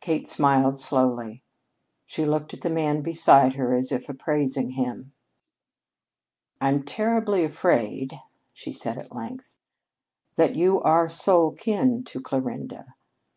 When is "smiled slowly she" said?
0.26-2.26